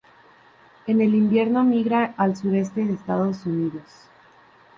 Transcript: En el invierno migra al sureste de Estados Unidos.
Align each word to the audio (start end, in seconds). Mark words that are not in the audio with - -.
En 0.87 0.99
el 0.99 1.13
invierno 1.13 1.63
migra 1.63 2.15
al 2.17 2.35
sureste 2.35 2.83
de 2.83 2.93
Estados 2.93 3.45
Unidos. 3.45 4.09